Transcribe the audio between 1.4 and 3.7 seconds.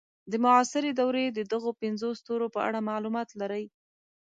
دغو پنځو ستورو په اړه معلومات لرئ.